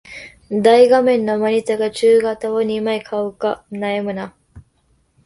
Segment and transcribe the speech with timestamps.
[0.63, 4.33] 大画面のモニタか中型を二枚買うか悩むな